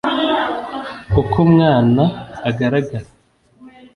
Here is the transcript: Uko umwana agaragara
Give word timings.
Uko 1.21 1.35
umwana 1.45 2.03
agaragara 2.49 3.09